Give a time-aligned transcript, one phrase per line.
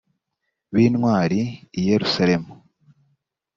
[0.73, 1.39] b intwari
[1.79, 2.51] i yerusalemu